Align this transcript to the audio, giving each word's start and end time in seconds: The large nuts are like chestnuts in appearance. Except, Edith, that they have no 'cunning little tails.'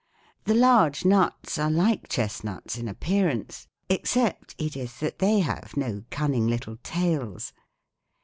The 0.45 0.55
large 0.55 1.05
nuts 1.05 1.59
are 1.59 1.69
like 1.69 2.09
chestnuts 2.09 2.75
in 2.75 2.87
appearance. 2.87 3.67
Except, 3.87 4.55
Edith, 4.57 4.99
that 4.99 5.19
they 5.19 5.41
have 5.41 5.77
no 5.77 6.05
'cunning 6.09 6.47
little 6.47 6.77
tails.' 6.77 7.53